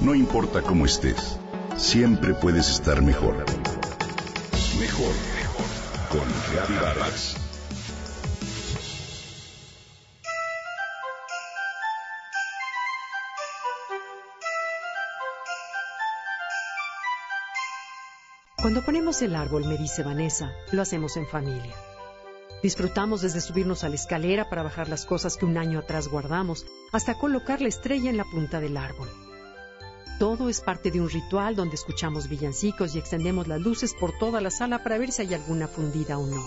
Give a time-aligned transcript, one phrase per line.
[0.00, 1.38] No importa cómo estés,
[1.76, 3.36] siempre puedes estar mejor.
[4.78, 5.66] Mejor, mejor.
[6.10, 7.36] Con Reavivadas.
[18.60, 21.74] Cuando ponemos el árbol, me dice Vanessa, lo hacemos en familia.
[22.62, 26.64] Disfrutamos desde subirnos a la escalera para bajar las cosas que un año atrás guardamos,
[26.92, 29.23] hasta colocar la estrella en la punta del árbol.
[30.18, 34.40] Todo es parte de un ritual donde escuchamos villancicos y extendemos las luces por toda
[34.40, 36.44] la sala para ver si hay alguna fundida o no.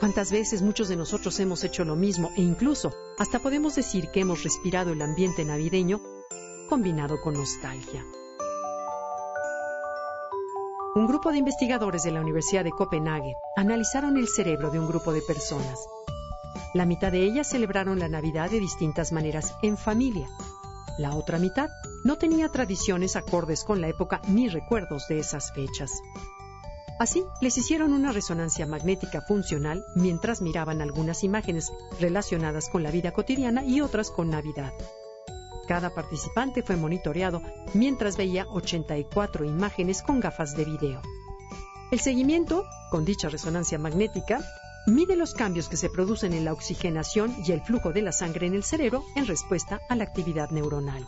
[0.00, 4.20] ¿Cuántas veces muchos de nosotros hemos hecho lo mismo e incluso hasta podemos decir que
[4.20, 6.02] hemos respirado el ambiente navideño
[6.68, 8.04] combinado con nostalgia?
[10.96, 15.12] Un grupo de investigadores de la Universidad de Copenhague analizaron el cerebro de un grupo
[15.12, 15.78] de personas.
[16.74, 20.28] La mitad de ellas celebraron la Navidad de distintas maneras en familia.
[20.98, 21.70] La otra mitad
[22.04, 25.90] no tenía tradiciones acordes con la época ni recuerdos de esas fechas.
[26.98, 33.12] Así, les hicieron una resonancia magnética funcional mientras miraban algunas imágenes relacionadas con la vida
[33.12, 34.72] cotidiana y otras con Navidad.
[35.66, 37.40] Cada participante fue monitoreado
[37.72, 41.00] mientras veía 84 imágenes con gafas de video.
[41.90, 44.40] El seguimiento, con dicha resonancia magnética,
[44.86, 48.46] mide los cambios que se producen en la oxigenación y el flujo de la sangre
[48.46, 51.06] en el cerebro en respuesta a la actividad neuronal.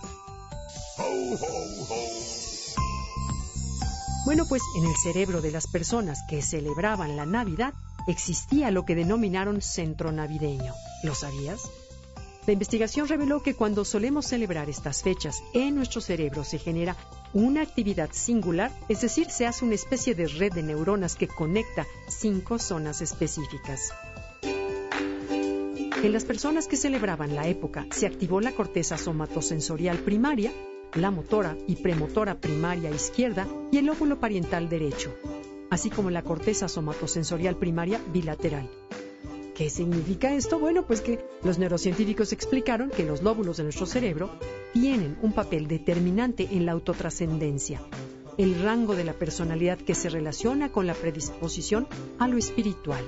[4.25, 7.75] Bueno, pues en el cerebro de las personas que celebraban la Navidad
[8.06, 10.72] existía lo que denominaron centro navideño.
[11.02, 11.62] ¿Lo sabías?
[12.47, 16.97] La investigación reveló que cuando solemos celebrar estas fechas, en nuestro cerebro se genera
[17.35, 21.87] una actividad singular, es decir, se hace una especie de red de neuronas que conecta
[22.09, 23.93] cinco zonas específicas.
[26.03, 30.53] En las personas que celebraban la época se activó la corteza somatosensorial primaria,
[30.95, 35.15] la motora y premotora primaria izquierda y el óvulo pariental derecho,
[35.71, 38.70] así como la corteza somatosensorial primaria bilateral.
[39.55, 40.59] ¿Qué significa esto?
[40.59, 44.31] Bueno, pues que los neurocientíficos explicaron que los lóbulos de nuestro cerebro
[44.73, 47.81] tienen un papel determinante en la autotrascendencia,
[48.37, 51.87] el rango de la personalidad que se relaciona con la predisposición
[52.19, 53.05] a lo espiritual.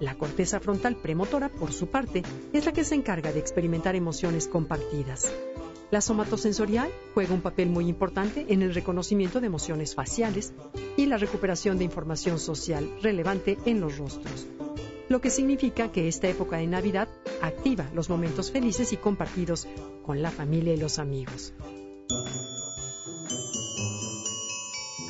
[0.00, 4.48] La corteza frontal premotora, por su parte, es la que se encarga de experimentar emociones
[4.48, 5.32] compartidas.
[5.92, 10.52] La somatosensorial juega un papel muy importante en el reconocimiento de emociones faciales
[10.96, 14.48] y la recuperación de información social relevante en los rostros
[15.08, 17.08] lo que significa que esta época de Navidad
[17.40, 19.66] activa los momentos felices y compartidos
[20.04, 21.54] con la familia y los amigos.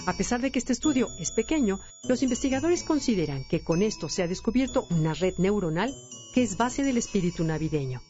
[0.06, 4.22] A pesar de que este estudio es pequeño, los investigadores consideran que con esto se
[4.22, 5.92] ha descubierto una red neuronal
[6.32, 8.02] que es base del espíritu navideño.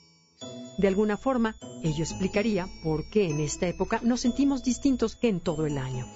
[0.76, 5.40] De alguna forma, ello explicaría por qué en esta época nos sentimos distintos que en
[5.40, 6.06] todo el año.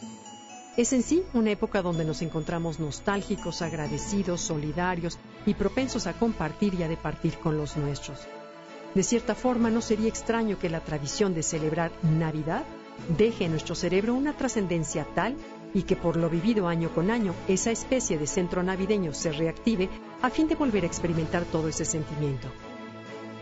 [0.76, 6.74] Es en sí una época donde nos encontramos nostálgicos, agradecidos, solidarios y propensos a compartir
[6.74, 8.20] y a departir con los nuestros.
[8.94, 12.64] De cierta forma, no sería extraño que la tradición de celebrar Navidad
[13.16, 15.36] deje en nuestro cerebro una trascendencia tal
[15.74, 19.88] y que por lo vivido año con año, esa especie de centro navideño se reactive
[20.22, 22.48] a fin de volver a experimentar todo ese sentimiento.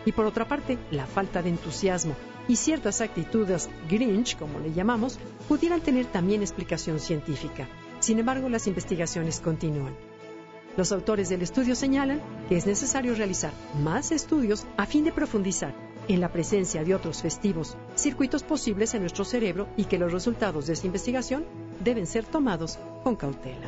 [0.05, 2.15] Y por otra parte, la falta de entusiasmo
[2.49, 7.69] y ciertas actitudes Grinch, como le llamamos, pudieran tener también explicación científica.
[7.99, 9.95] Sin embargo, las investigaciones continúan.
[10.75, 15.73] Los autores del estudio señalan que es necesario realizar más estudios a fin de profundizar
[16.07, 20.65] en la presencia de otros festivos, circuitos posibles en nuestro cerebro y que los resultados
[20.65, 21.45] de esta investigación
[21.83, 23.67] deben ser tomados con cautela.